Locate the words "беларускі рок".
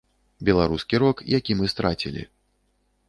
0.47-1.21